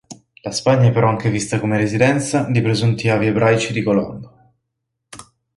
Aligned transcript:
La 0.41 0.49
Spagna 0.49 0.87
è 0.89 0.91
però 0.91 1.09
anche 1.09 1.29
vista 1.29 1.59
come 1.59 1.77
residenza 1.77 2.47
di 2.49 2.59
presunti 2.63 3.07
avi 3.07 3.27
ebraici 3.27 3.71
di 3.71 3.83
Colombo. 3.83 4.37